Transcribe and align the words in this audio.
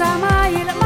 Maailmai. 0.00 0.80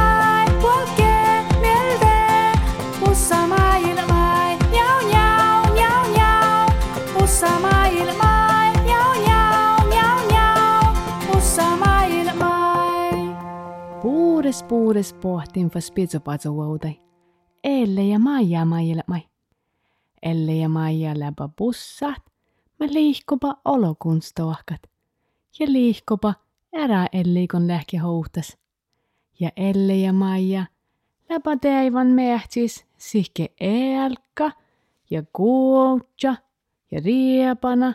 Puures 14.03 14.63
puures 14.63 15.13
pohtin 15.13 15.69
fas 15.71 15.91
pitsopatso 15.91 16.55
vuotai. 16.55 17.01
Elle 17.65 18.03
ja 18.03 18.19
Maija 18.19 18.65
maailmai. 18.65 19.21
Elle 20.23 20.55
ja 20.55 20.69
Maija 20.69 21.19
läpä 21.19 21.49
bussat. 21.59 22.23
Mä 22.81 22.87
liihkopa 22.91 23.57
olokunstoahkat. 23.65 24.83
Ja 25.59 25.67
liihkopa 25.69 26.35
ärä 26.77 27.07
ellikon 27.13 27.69
lähke 27.69 27.97
houhtas. 27.99 28.64
Ja 29.41 29.51
Elle 29.57 29.97
ja 29.97 30.13
Maija 30.13 30.67
läpä 31.29 31.57
teivän 31.57 32.07
mehtsis 32.07 32.87
sihke 32.97 33.47
elka 33.61 34.51
ja 35.11 35.23
kuutja 35.33 36.35
ja 36.91 37.01
riepana 37.05 37.95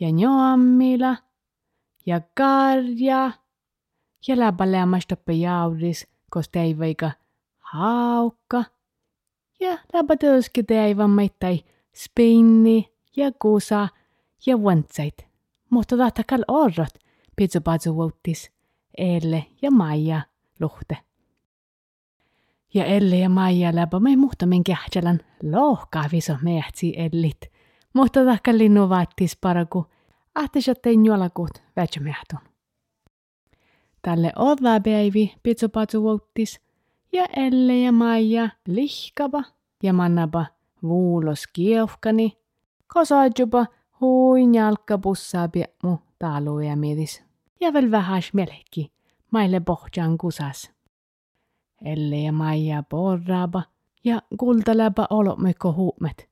ja 0.00 0.10
njoammila 0.10 1.16
ja 2.06 2.20
karja 2.34 3.30
ja 4.28 4.38
läpä 4.38 4.72
lämmästoppe 4.72 5.32
jauris, 5.32 6.06
kos 6.30 6.48
teiväika 6.48 7.10
haukka. 7.58 8.64
Ja 9.60 9.78
läpä 9.92 10.16
tölski 10.16 10.62
teivän 10.62 11.10
meittai 11.10 11.64
spinni 11.94 12.94
ja 13.16 13.32
kusa 13.38 13.88
ja 14.46 14.62
vantsait. 14.62 15.26
Mutta 15.70 15.96
tahtakal 15.96 16.44
orrot, 16.48 16.94
pitsupatsu 17.36 17.94
vuottis, 17.94 18.50
Elle 18.98 19.46
ja 19.62 19.70
Maija 19.70 20.22
luhte. 20.60 20.96
Ja 22.74 22.84
Elle 22.84 23.16
ja 23.16 23.28
Maija 23.28 23.74
läpä 23.74 24.00
me 24.00 24.16
muhta 24.16 24.46
min 24.46 24.64
kähtsälän 24.64 25.20
lohkaa 25.42 26.04
viso 26.12 26.36
mehtsi 26.42 26.94
ellit. 26.96 27.40
Mutta 27.92 28.24
tahkal 28.24 28.58
linnu 28.58 28.88
vaattis 28.88 29.36
paraku, 29.40 29.86
ahtisattei 30.34 30.96
juolakut 31.04 31.62
vätsämehtun. 31.76 32.38
Tälle 34.02 34.32
odla 34.36 34.80
päivi 34.80 35.34
pitsupatsu 35.42 36.02
vuottis, 36.02 36.60
ja 37.12 37.26
Elle 37.36 37.78
ja 37.78 37.92
Maija 37.92 38.48
lihkaba 38.68 39.42
ja 39.82 39.92
mannaba 39.92 40.46
vuulos 40.82 41.46
kiehkani, 41.46 42.38
kosajuba 42.94 43.66
huin 44.00 44.52
bussaa 45.02 45.48
mu 45.82 45.98
taluja 46.18 46.76
miedis. 46.76 47.24
Ja 47.60 47.72
vielä 47.72 47.90
vähäs 47.90 48.34
melki, 48.34 48.92
maille 49.30 49.60
pohjan 49.60 50.18
kusas. 50.18 50.70
Elle 51.84 52.16
ja 52.16 52.32
Maija 52.32 52.82
porraaba 52.82 53.62
ja 54.04 54.22
kultalaba 54.38 55.06
olomekko 55.10 55.72
huumet. 55.72 56.30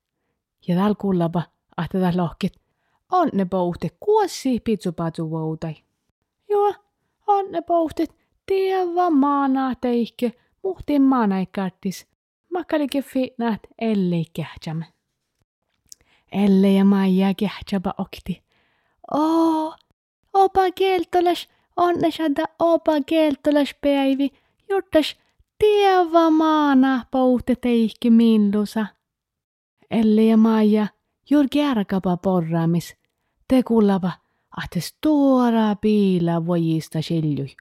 Ja 0.69 0.77
täällä 0.77 0.97
kullaba 1.01 1.43
ahtada 1.77 2.13
lohkit. 2.17 2.53
On 3.13 3.29
ne 3.33 3.45
pohte 3.45 3.89
kuossi 4.01 4.61
pitsupatsu 4.61 5.31
vuotai. 5.31 5.75
Joo, 6.49 6.75
on 7.27 7.53
ne 7.53 7.63
pohtet 7.63 8.15
tieva 8.47 9.11
maana 9.11 9.75
teihke 9.75 10.33
muhtin 10.63 11.03
maanaikartis. 11.03 12.07
Makkalike 12.53 13.03
fitnaat 13.03 13.61
ellei 13.79 14.25
kähtsämme. 14.35 14.87
Elle 16.33 16.73
ja 16.73 16.85
Maija 16.85 17.35
kähtsäpä 17.35 17.95
okti. 17.99 18.43
Oo, 19.15 19.75
opa 20.33 20.71
keltolas, 20.75 21.49
onnesada 21.77 22.45
opa 22.59 23.01
keltolas 23.07 23.75
päivi, 23.81 24.31
juttas 24.69 25.17
tieva 25.59 26.31
maana 26.31 27.07
pouhte 27.11 27.55
teihke 27.57 28.11
millusa. 28.11 28.87
Elle 29.91 30.25
ja 30.25 30.37
Maija 30.37 30.87
juur 31.31 31.47
kärkapa 31.53 32.17
porraamis. 32.17 32.97
Te 33.49 33.63
kullapa, 33.63 34.13
ahte 34.57 34.81
stora 34.81 35.77
piila 35.81 36.47
vojista 36.47 37.03
siljui. 37.03 37.57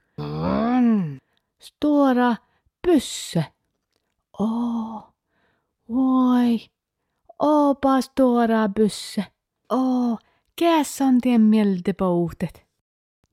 Stora 1.58 2.36
pysse. 2.86 3.44
Oo, 4.40 5.12
voi, 5.88 6.60
opa 7.38 8.00
stora 8.00 8.68
pysse. 8.68 9.24
Oo, 9.70 10.18
käs 10.56 11.00
on 11.00 11.20
tien 11.20 11.40
mieltä 11.40 11.94
pouhtet. 11.94 12.71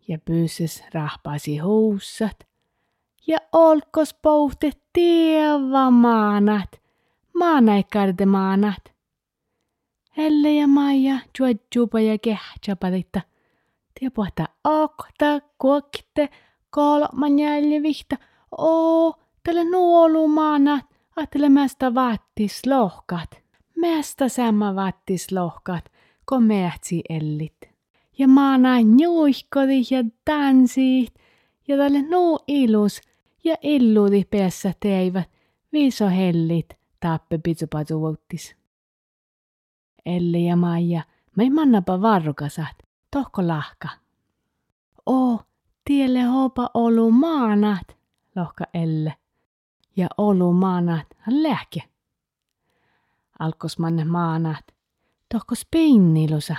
Ja 0.10 0.18
pysses 0.26 0.84
rahpasi 0.94 1.58
houssat. 1.58 2.48
Ja 3.28 3.38
olkos 3.52 4.14
pouhtet 4.14 4.82
tieva 4.94 5.92
maanat, 5.92 6.82
maanaikarde 7.34 8.26
maanat. 8.26 8.94
Elle 10.18 10.54
ja 10.54 10.68
Maija 10.68 11.20
juodjupa 11.40 12.00
ja 12.00 12.18
kehtsapaditta. 12.18 13.22
Tie 14.00 14.10
pohta 14.10 14.46
okta, 14.64 15.40
kuokte, 15.58 16.30
kolman 16.70 17.40
jäljivihta. 17.40 18.16
Oo, 18.58 19.14
tälle 19.44 19.64
nuolu 19.64 20.28
maanat, 20.28 20.86
ajattele 21.16 21.50
mästä 21.50 21.94
vaattis 21.96 22.66
lohkat. 22.66 23.42
Mästä 23.78 24.30
samma 24.30 24.76
vaattis 24.76 25.32
lohkat, 25.32 25.92
kun 26.30 26.44
mehtsi 26.44 27.02
ellit. 27.10 27.69
Ja 28.20 28.28
maana 28.28 28.80
njuihkodi 28.80 29.82
ja 29.92 30.04
tansiit, 30.26 31.14
ja 31.68 31.78
tälle 31.78 32.02
nuu 32.02 32.40
ilus, 32.48 33.02
ja 33.44 33.56
illudi 33.62 34.26
päässä 34.26 34.74
teivät, 34.80 35.30
viiso 35.72 36.10
hellit, 36.10 36.78
tappe 37.00 37.38
pitsupatu 37.38 38.00
vuottis. 38.00 38.56
Elle 40.06 40.40
ja 40.40 40.56
Maija, 40.56 41.04
me 41.36 41.44
ei 41.44 41.50
mannapa 41.50 42.02
varrukasat, 42.02 42.76
tohko 43.12 43.48
lahka. 43.48 43.90
Oo, 45.06 45.42
tielle 45.86 46.22
hopa 46.24 46.70
olu 46.74 47.12
maanat, 47.12 47.98
lohka 48.36 48.66
Elle. 48.74 49.16
Ja 49.96 50.08
olu 50.18 50.54
maanat 50.54 51.08
hän 51.18 51.44
lähke. 51.44 51.84
Alkos 53.40 53.80
manne 53.80 54.06
maanat, 54.06 54.66
tohko 55.34 55.56
spinnilusa. 55.56 56.56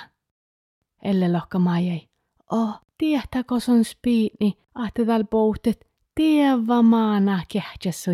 Elle 1.03 1.33
lohka 1.33 1.59
Maijai. 1.59 2.09
Oo, 2.53 2.73
tiehtääkö 2.99 3.61
sun 3.61 3.85
spiini, 3.85 4.59
ahte 4.75 5.05
täl 5.05 5.25
pouhtet, 5.25 5.87
tieva 6.15 6.83
maana 6.83 7.43
kähtsä 7.53 8.11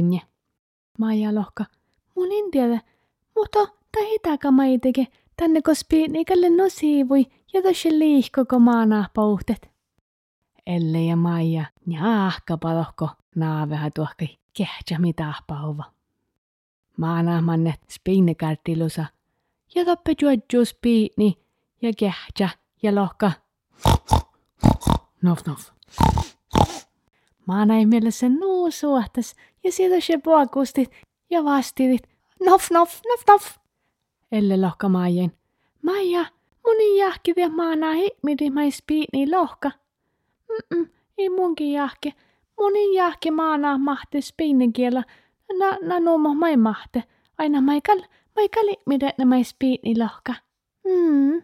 Maija 0.98 1.34
lohka, 1.34 1.64
mun 2.14 2.28
en 2.32 2.50
tiedä, 2.50 2.80
mutta 3.34 3.58
ta 3.66 4.04
hitaka 4.10 4.50
maiteke, 4.50 5.06
tänne 5.36 5.62
ko 5.62 5.74
spiiniikalle 5.74 6.50
no 6.50 6.68
siivui 6.68 7.26
ja 7.52 7.62
tosi 7.62 7.98
liihkoko 7.98 8.58
maana 8.58 9.10
pouhtet. 9.14 9.70
Elle 10.66 11.04
ja 11.04 11.16
Maija, 11.16 11.64
njahka 11.86 12.56
palohko 12.56 13.08
naaveha 13.36 13.90
tuohkai 13.90 14.28
kähtsä 14.56 14.98
mitä 14.98 15.34
pauva. 15.46 15.84
Maana 16.96 17.42
manne 17.42 17.74
spiinikarttilusa 17.90 19.04
ja 19.74 19.84
toppe 19.84 20.12
juodju 20.22 20.64
spiini 20.64 21.38
ja 21.82 21.92
kähtsä 21.98 22.48
ja 22.86 22.94
lohka. 22.94 23.32
Nof 25.22 25.46
nof. 25.46 25.70
Maana 27.46 27.76
ei 27.76 27.86
mielessä 27.86 28.28
nuu 28.28 28.70
suhtas 28.70 29.34
ja 29.64 29.72
sieltä 29.72 30.00
se 30.00 30.18
puakustit 30.18 30.90
ja 31.30 31.44
vastit. 31.44 32.02
Nof 32.46 32.70
nof 32.70 33.00
nof 33.08 33.20
nof. 33.28 33.56
Elle 34.32 34.60
lohka 34.60 34.88
Maijen. 34.88 35.32
Maija, 35.82 36.26
moni 36.66 36.98
jahki 36.98 37.32
vielä 37.36 37.52
maana 37.52 37.92
himidi 37.92 38.50
mai 38.50 38.70
spiini 38.70 39.30
lohka. 39.30 39.70
Mm-mm, 40.48 40.90
ei 41.18 41.28
munkin 41.28 41.72
jahke. 41.72 42.12
Monin 42.60 42.94
jahke 42.94 43.30
maana 43.30 43.78
mahte 43.78 44.20
spiinin 44.20 44.72
kielä. 44.72 45.02
Na, 45.58 45.76
na 45.82 46.00
nuomo 46.00 46.34
mai 46.34 46.56
mahte. 46.56 47.02
Aina 47.38 47.60
maikal, 47.60 48.00
maikal 48.36 48.76
miten 48.86 49.12
ne 49.18 49.24
mai 49.24 49.44
spiini 49.44 49.98
lohka. 49.98 50.34
Mm. 50.84 51.42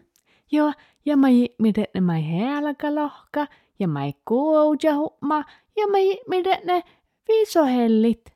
Joo, 0.51 0.73
ja 1.05 1.17
mai 1.17 1.49
miten 1.59 1.87
ne 1.93 2.01
mai 2.01 2.21
helka 2.31 2.95
lohka. 2.95 3.47
Ja 3.79 3.87
mai 3.87 4.13
kuuja 4.25 4.95
humma. 4.95 5.43
Ja 5.77 5.87
mai 5.91 6.19
miten 6.27 6.59
ne 6.63 6.83
viisohellit. 7.27 8.29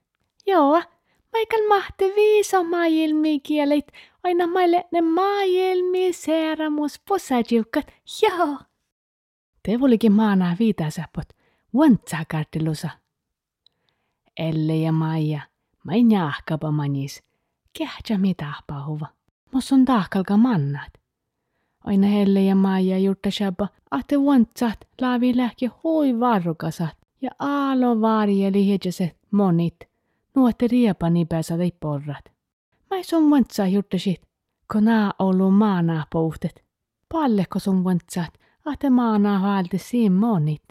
Joo, 0.48 0.82
maikal 1.34 1.68
mahte 1.68 2.14
viiso 2.16 2.64
maailmi 2.64 3.40
kielit. 3.40 3.88
Aina 4.24 4.48
maille 4.48 4.86
ne 4.92 5.02
maailmi 5.02 6.14
seeramus 6.14 7.00
posajiukat. 7.08 7.86
Joo. 8.22 8.58
Te 9.64 9.80
volikin 9.80 10.12
maanaa 10.12 10.56
viitäsäpot, 10.60 11.30
vantsakarttilusa. 11.78 12.90
Elle 14.38 14.76
ja 14.76 14.92
Maija, 14.92 15.42
mai 15.84 16.04
njahkapa 16.04 16.72
manis, 16.72 17.24
kähtsä 17.78 18.18
mitä 18.18 18.54
pahuva. 18.68 19.08
Mos 19.52 19.72
on 19.72 19.86
tahkalka 19.86 20.38
mannat. 20.38 20.92
Aina 21.88 22.08
Helle 22.08 22.42
ja 22.42 22.56
Maija 22.56 22.98
jutta 22.98 23.32
shabba, 23.32 23.68
ahte 23.92 24.18
vantsat 24.20 24.78
laavi 25.02 25.38
lähki 25.38 25.68
hui 25.68 26.20
varrukasat, 26.20 26.98
Ja 27.22 27.30
aalo 27.40 28.02
varjeli 28.02 28.66
hiedjäse 28.66 29.16
monit. 29.32 29.76
Nuotte 30.36 30.68
riepani 30.68 31.26
pääsä 31.26 31.56
porrat. 31.80 32.26
Mä 32.90 33.04
sun 33.04 33.30
vantsaa 33.30 33.68
juttasit, 33.68 34.22
kun 34.72 34.86
nää 34.86 35.12
ollut 35.20 35.56
maanaa 35.56 36.06
pouhtet. 36.12 36.64
Palleko 37.14 37.60
sun 37.60 37.84
vantsaat, 37.84 38.34
ahte 38.66 38.90
maanaa 38.90 39.40
haalti 39.40 39.78
siin 39.78 40.14
monit. 40.14 40.64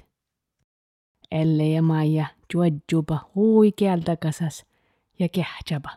Elle 1.31 1.69
ja 1.69 1.83
Maija 1.83 2.27
juodjuba 2.55 3.31
huikealta 3.35 4.17
kasas 4.17 4.67
ja 5.19 5.29
kehtjaba. 5.29 5.91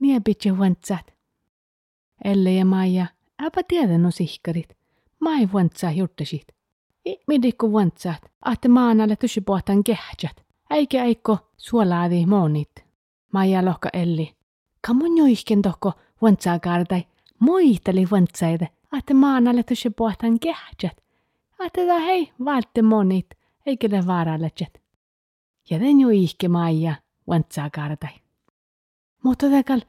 Niin 0.00 0.24
pitkä 0.24 0.58
vantsat. 0.58 1.14
Elle 2.24 2.52
ja 2.52 2.64
Maija, 2.64 3.06
äpä 3.46 3.62
tiedä 3.68 3.98
no 3.98 4.10
sihkarit. 4.10 4.76
Mä 5.20 5.38
ei 5.38 5.48
vantsaa 5.52 5.90
juttasit. 5.90 6.46
Midikku 7.26 7.72
vantsat, 7.72 8.22
ahte 8.42 8.68
maanalle 8.68 9.16
tusi 9.16 9.40
pohtan 9.40 9.84
kehtjät. 9.84 10.44
Eikä 10.70 11.04
eikko 11.04 11.38
suolaadi 11.56 12.26
monit. 12.26 12.70
Maija 13.32 13.64
lohka 13.64 13.88
Elli. 13.92 14.34
Kamun 14.86 15.16
joihken 15.16 15.62
tohko 15.62 15.92
vantsaa 16.22 16.58
kardai. 16.58 17.06
Muisteli 17.38 18.10
vantsaide, 18.10 18.68
ahte 18.92 19.14
maanalle 19.14 19.62
tusi 19.62 19.90
pohtan 19.90 20.40
kehtjät. 20.40 21.02
Ahte 21.58 21.86
hei, 21.86 22.32
valtte 22.44 22.82
monit, 22.82 23.26
eikä 23.66 23.88
ne 23.88 24.06
vaaralletjet 24.06 24.79
ja 25.70 25.80
den 25.80 26.00
jo 26.00 26.08
ihke 26.08 26.48
maija 26.48 26.94
vantsaa 27.28 27.70
kardai. 27.70 28.20
Mutta 29.24 29.50
tekal, 29.50 29.80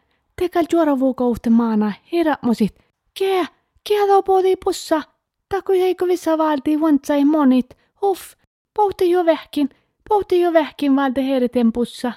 tekal 0.41 0.65
juoravuuko 0.71 1.29
uhte 1.29 1.49
maana 1.49 1.93
herämosit. 2.11 2.75
Kää, 3.19 3.45
kää 3.89 4.07
tau 4.07 4.23
pohtii 4.23 4.55
pussa. 4.63 5.01
Taku 5.49 5.71
heikko 5.71 6.07
vissa 6.07 6.37
valtii 6.37 6.81
vantsai 6.81 7.25
monit. 7.25 7.77
Huff, 8.01 8.33
pohti 8.75 9.11
jo 9.11 9.25
vähkin, 9.25 9.69
pohti 10.09 10.41
jo 10.41 10.53
vähkin 10.53 10.95
valti 10.95 11.27
heriten 11.27 11.73
pussa. 11.73 12.13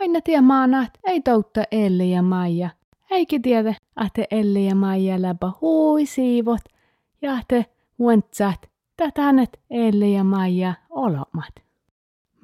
Aina 0.00 0.20
tie 0.20 0.40
maana, 0.40 0.86
ei 1.04 1.20
toutta 1.20 1.64
Elle 1.70 2.04
ja 2.04 2.22
Maija. 2.22 2.70
Eikä 3.10 3.38
tiedä, 3.42 3.74
että 4.06 4.24
Elle 4.30 4.60
ja 4.60 4.74
Maija 4.74 5.22
läpä 5.22 5.50
hui 5.60 6.06
siivot. 6.06 6.60
Ja 7.22 7.38
että 7.38 7.64
vantsat, 8.00 8.70
tätä 8.96 9.22
hänet 9.22 9.60
Elle 9.70 10.08
ja 10.08 10.24
Maija 10.24 10.74
olomat. 10.90 11.65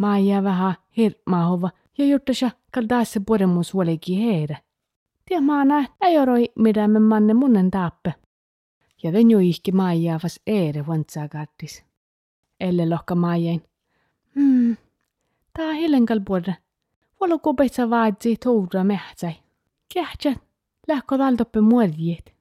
Maija 0.03 0.43
vähän 0.43 0.75
hirmahova 0.97 1.71
ja 1.99 2.05
juttusa 2.05 2.51
kaldaassa 2.75 3.21
puremus 3.27 3.75
vuolikin 3.75 4.19
heidä. 4.19 4.57
Tia 5.25 5.41
maana 5.41 5.85
ei 6.01 6.19
oroi 6.19 6.53
mitä 6.59 6.89
me 6.89 6.99
manne 6.99 7.35
munnen 7.35 7.71
tappe. 7.71 8.15
Ja 9.03 9.13
den 9.13 9.31
jo 9.31 9.39
ihki 9.39 9.73
Maija 9.73 10.21
vas 10.23 10.41
eere 10.47 10.87
vantsaa 10.87 11.29
kattis. 11.29 11.85
Elle 12.61 12.89
lohka 12.89 13.15
Maijain. 13.15 13.63
Hmm, 14.35 14.77
tää 15.57 15.73
hilenkal 15.73 16.21
puolta. 16.25 16.53
Volo 17.21 17.39
kupeitsa 17.39 17.91
vaadzi 17.91 18.37
tuura 18.43 18.85
mehtsai. 18.85 19.35
Kähtsä, 19.95 20.35
lähkö 20.89 21.19
taltoppe 21.19 21.61
muodjiet. 21.61 22.35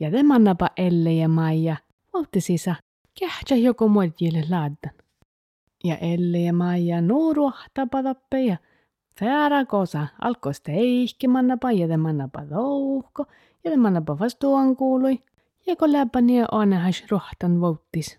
Ja 0.00 0.12
den 0.12 0.26
mannapa 0.26 0.70
Elle 0.76 1.12
ja 1.12 1.28
Maija, 1.28 1.76
voltti 2.14 2.40
sisä. 2.40 2.74
Kähtsä 3.20 3.56
joko 3.56 3.88
muodjille 3.88 4.44
laaddan 4.50 5.05
ja 5.86 5.96
Elle 5.96 6.38
ja 6.38 6.52
Maija 6.52 7.00
nuuruahtapatappe 7.00 8.44
ja 8.44 8.56
Fäära 9.20 9.64
kosa 9.64 10.06
alkoi 10.20 10.52
teihkimannapa 10.62 11.72
ja 11.72 11.88
temannapa 11.88 12.42
louhko 12.50 13.24
ja 13.64 13.70
temannapa 13.70 14.18
vastuun 14.18 14.76
kuului 14.76 15.22
ja 15.66 15.76
kun 15.76 15.92
läpäni 15.92 16.34
onehas 16.52 17.04
rohtan 17.10 17.60
vouttis. 17.60 18.18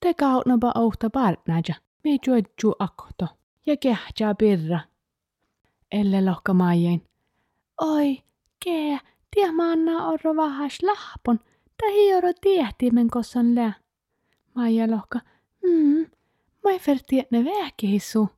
Te 0.00 0.14
kaunapa 0.14 0.72
ouhta 0.74 1.10
partnaja, 1.10 1.74
me 2.04 2.10
juodju 2.26 2.72
akto 2.78 3.26
ja 3.66 3.76
kehtää 3.76 4.34
pirra. 4.34 4.80
Elle 5.92 6.24
lohka 6.24 6.54
Maijain. 6.54 7.02
Oi, 7.80 8.22
kee, 8.64 8.98
tie 9.34 9.52
manna 9.52 10.08
orro 10.08 10.36
vahas 10.36 10.82
lahpon, 10.82 11.38
ta 11.76 11.86
hioro 11.92 12.32
tiehtimen 12.40 13.08
kossan 13.08 13.54
lää. 13.54 13.72
Maija 14.54 14.90
lohka, 14.90 15.20
mm, 15.62 16.06
Mai 16.66 16.80
ne 17.30 17.44
väkehissu. 17.44 18.28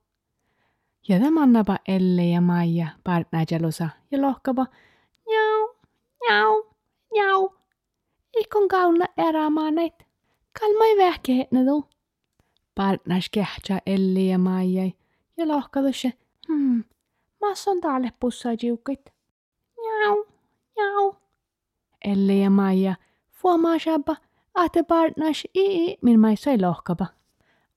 Ja 1.08 1.16
annapa 1.42 1.78
Elle 1.88 2.24
ja 2.24 2.40
Maija 2.40 2.88
partnäjälusa 3.04 3.88
ja 4.10 4.20
lohkapa 4.20 4.66
Jau, 5.26 5.76
jau, 6.28 6.74
jau. 7.14 7.54
Ikon 8.40 8.68
kauna 8.68 9.04
erämaanet. 9.16 10.06
Kalmai 10.60 10.96
väkehetne 10.96 11.64
tu. 11.64 11.88
Partnäs 12.74 13.30
kehtsä 13.30 13.78
Elle 13.86 14.20
ja 14.20 14.38
Maija 14.38 14.90
ja 15.36 15.48
lohkadusse. 15.48 16.12
Hmm, 16.48 16.84
mas 17.40 17.68
on 17.68 17.80
taalle 17.80 18.10
pussaa 18.20 18.52
jiukit. 18.62 19.12
Jau, 19.76 20.26
jau. 20.76 21.16
Elle 22.04 22.34
ja 22.34 22.50
Maija 22.50 22.94
fuomaa 23.30 23.78
shabba, 23.78 24.16
ahte 24.54 24.82
partnäs 24.82 25.44
ii, 25.54 25.98
min 26.02 26.20
mai 26.20 26.36
sai 26.36 26.60
lohkapa 26.60 27.17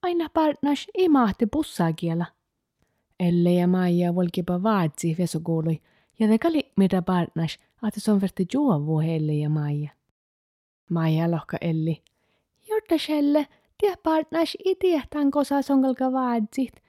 aina 0.02 0.30
partners 0.30 0.88
ei 0.94 1.10
mahti 1.10 1.46
kiela. 1.96 2.26
Elle 3.20 3.52
ja 3.54 3.68
Maija 3.68 4.16
volkipa 4.16 4.64
vaatsi 4.64 5.16
vesokuului, 5.18 5.82
ja 6.20 6.28
te 6.28 6.38
kali 6.38 6.72
mitä 6.78 7.02
partners, 7.02 7.60
että 7.88 8.12
on 8.12 8.22
verti 8.22 8.48
juovu 8.54 9.00
heille 9.00 9.34
ja 9.34 9.50
Maija. 9.50 9.90
Maija 10.90 11.32
lohka 11.32 11.58
Elli. 11.62 12.04
Jotta 12.70 12.96
selle, 13.06 13.48
tie 13.78 13.96
partners 14.04 14.58
ei 14.66 14.76
tiehtään 14.76 15.32
kosa 15.32 15.62
sonkalka 15.62 16.12
vaatsit. 16.12 16.84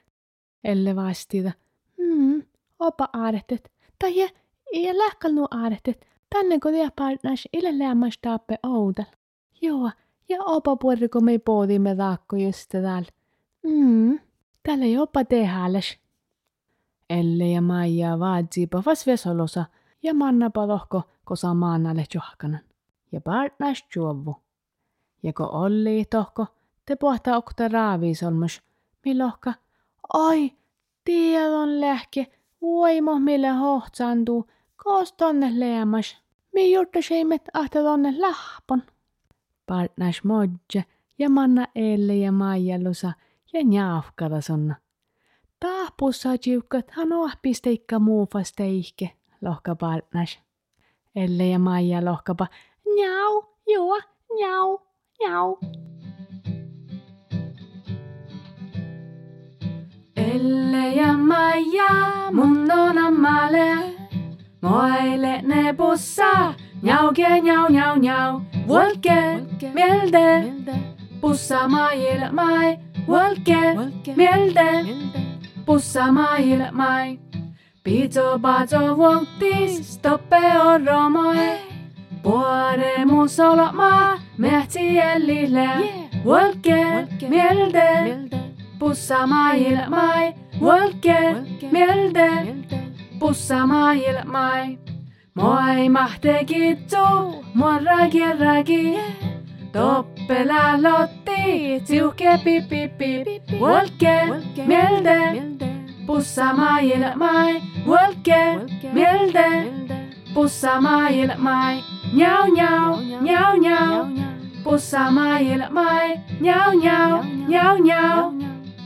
Elle 0.65 0.97
vastita. 0.97 1.53
Hmm, 1.97 2.43
opa 2.79 3.09
aarehtet. 3.13 3.73
Tai 3.99 4.17
ja, 4.17 4.29
ja 4.73 4.99
lähkalnu 4.99 5.47
aarehtet. 5.51 6.07
Tänne 6.31 6.59
kun 6.61 6.73
tie 6.73 6.89
partners 6.97 7.49
ille 7.53 7.79
lämmäs 7.79 8.19
tappe 8.23 8.59
oudel. 8.67 9.05
Joo, 9.63 9.91
ja 10.33 10.43
opa 10.45 10.77
pueriko 10.77 11.21
me 11.21 11.39
poodimme 11.39 11.97
taakko 11.97 12.37
just 12.37 12.69
täällä. 12.69 13.09
Mm, 13.63 14.19
täällä 14.63 14.85
ei 14.85 14.99
opa 14.99 15.25
tehälles. 15.25 15.99
Elle 17.11 17.47
ja 17.47 17.61
Maija 17.61 18.19
vaatsiipa 18.19 18.83
vas 18.87 19.07
vesolosa 19.07 19.65
ja 20.03 20.15
mannapa 20.15 20.69
lohko 20.69 21.03
kosa 21.25 21.55
maanalle 21.55 22.05
johkanan. 22.15 22.61
Ja 23.13 23.21
partners 23.21 23.85
juovu. 23.97 24.37
Ja 25.23 25.33
ko 25.33 25.45
olli 25.45 26.05
tohko, 26.11 26.47
te 26.87 26.97
pohta 26.97 27.37
okta 27.37 27.69
raavisolmus, 27.69 28.63
lohka, 29.15 29.55
oi, 30.15 30.53
tiedon 31.05 31.81
lähke, 31.81 32.27
voimo 32.63 33.19
mille 33.19 33.49
hohtsantuu, 33.49 34.51
koos 34.85 35.13
tonne 35.13 35.61
leemas. 35.61 36.17
Mi 36.53 36.73
juttu 36.73 37.03
seimet 37.03 37.43
ahta 37.53 37.83
tonne 37.83 38.15
lahpon 38.19 38.83
partners 39.67 40.25
modja 40.25 40.83
ja 41.19 41.31
manna 41.31 41.67
Elle 41.75 42.17
ja 42.17 42.33
Maijalusa 42.33 43.13
ja 43.53 43.65
njaafkada 43.65 44.41
sonna. 44.41 44.75
Tahpussa 45.61 46.29
jiukkat 46.47 46.91
hanoa 46.91 47.31
pisteikka 47.43 47.99
muufas 47.99 48.53
teihke, 48.53 49.11
lohka 49.41 49.75
partners. 49.75 50.39
Elle 51.15 51.47
ja 51.47 51.59
Maija 51.59 52.05
lohkapa 52.05 52.47
njau, 52.97 53.45
juo, 53.75 53.99
njau, 54.39 54.79
njau. 55.21 55.59
Elle 60.17 60.95
ja 60.95 61.13
Maija 61.17 62.31
mun 62.33 62.71
on 62.71 62.99
ammale, 62.99 63.77
moile 64.63 65.43
ne 65.43 65.73
bussa, 65.73 66.55
njauke 66.83 67.41
njau 67.41 67.69
njau 67.69 67.97
njau. 67.97 68.52
Wolke, 68.67 69.47
mielde, 69.75 70.53
pussa 71.21 71.69
mail 71.69 72.31
mai. 72.33 72.79
Wolke, 73.07 73.61
mielde, 74.17 74.71
pussa 75.67 76.13
mail 76.13 76.71
mai. 76.73 77.19
Pizzo 77.83 78.39
bazo 78.39 78.95
vuottis, 78.97 79.99
toppe 80.01 80.43
orromoe. 80.67 81.59
Puore 82.23 83.05
musolo 83.05 83.73
ma, 83.73 84.19
mehti 84.39 84.99
ellille. 84.99 85.69
Wolke, 86.25 87.09
mielde, 87.29 88.29
pussa 88.79 89.27
mail 89.27 89.89
mai. 89.89 90.35
Wolke, 90.61 91.19
mielde, 91.73 92.31
pussa 93.19 93.67
mail 93.67 94.23
mai. 94.25 94.79
Moi 95.35 95.89
mahte 95.89 96.45
kitsu, 96.45 97.05
morragi 97.55 98.25
ragi. 98.39 98.97
Toppela 99.73 100.77
lotti, 100.85 101.81
tiuke 101.87 102.37
pipi 102.45 102.89
pipi. 102.99 103.41
Wolke, 103.61 104.17
mielde, 104.67 105.19
pussa 106.07 106.53
mail 106.53 107.17
mai. 107.17 107.63
Wolke, 107.87 108.43
mielde, 108.93 109.49
pussa 110.35 110.81
mail 110.81 111.33
mai. 111.39 111.81
Njau, 112.15 112.45
njau, 112.53 113.01
njau, 113.23 113.57
njau. 113.57 114.07
Pussa 114.65 115.11
mail 115.11 115.63
mai. 115.71 116.21
Njau, 116.41 116.73
njau, 116.75 117.25
njau, 117.49 117.79
njau. 117.79 118.33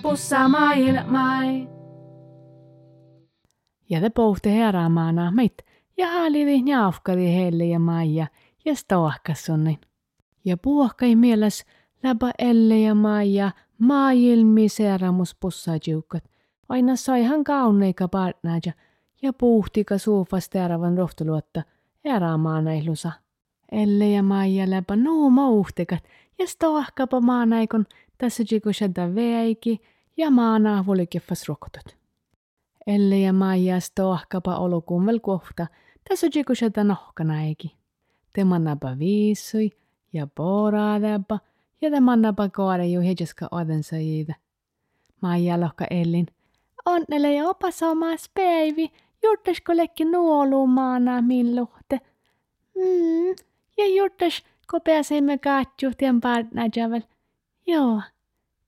Pussa 0.03 0.49
mail 0.49 1.03
mai. 1.11 1.67
Ja 3.89 4.01
te 4.01 4.11
pohti 4.11 4.51
heräämaana 4.51 5.31
meit 5.31 5.66
ja 5.97 6.09
haalidi 6.09 6.63
njauhkadi 6.63 7.35
heille 7.35 7.65
ja 7.65 7.79
maija 7.79 8.27
ja 8.65 8.75
stoahkassunnin. 8.75 9.79
Ja 10.45 10.57
puohkai 10.57 11.17
mieles 11.17 11.65
läpä 12.03 12.31
elle 12.39 12.81
ja 12.81 12.95
maija 12.95 13.51
maajilmi 13.79 14.69
seeramus 14.69 15.37
pussajiukat. 15.41 16.25
Aina 16.69 16.97
saihan 16.97 17.45
kauneika 17.45 18.09
partnaaja 18.09 18.73
ja 19.23 19.33
puhtika 19.33 19.99
suufas 19.99 20.49
terävän 20.49 20.99
rohtuluotta 20.99 21.63
eräämaana 22.05 22.73
ihlusa. 22.73 23.13
Elle 23.73 24.11
ja 24.11 24.23
maija 24.23 24.71
läpä 24.71 24.97
nuu 24.97 25.31
mauhtikat 25.31 26.05
ja 26.39 26.47
stoahkapa 26.47 27.21
maanaikon 27.21 27.87
tässä 28.19 28.45
jikusada 28.53 29.15
veiki 29.15 29.81
ja 30.17 30.31
maana 30.31 30.87
vulikeffas 30.87 31.49
rokotut. 31.49 31.97
Elle 32.87 33.19
ja 33.19 33.33
maija 33.33 33.81
stoahkapa 33.81 34.57
olukumvel 34.57 35.21
kohta 35.21 35.67
tässä 36.09 36.27
jikusada 36.35 36.85
nohkanaiki. 36.85 37.77
Te 38.33 38.45
mannapa 38.45 38.99
viisui 38.99 39.71
ja 40.13 40.27
poraadapa 40.35 41.39
ja 41.81 41.91
te 41.91 42.01
mannapa 42.01 42.49
koare 42.49 42.87
jo 42.87 43.01
hejeska 43.01 43.49
odensa 43.51 43.97
jiitä. 43.97 44.35
Maija 45.23 45.59
Ellin. 45.91 46.27
Onnele 46.87 47.35
ja 47.35 47.49
opas 47.49 47.83
omas 47.83 48.31
päivi, 48.35 48.93
juttasko 49.23 49.77
lekki 49.77 50.05
nuolumaana 50.05 51.23
min 51.23 51.57
luhte. 51.57 52.01
Mm, 52.75 53.35
ja 53.77 53.87
juttas, 53.97 54.45
kun 54.71 54.81
pääsemme 54.85 55.39
katjuhtien 55.39 56.21
partnajavel. 56.21 57.03
Joo, 57.67 58.03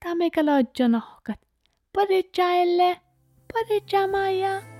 tämä 0.02 0.14
meikä 0.14 0.46
lodjo 0.46 0.88
nohkat. 0.88 1.40
Paritsa 1.92 2.50
Elle, 2.50 3.00
paritsa 3.52 4.06
Maija. 4.06 4.77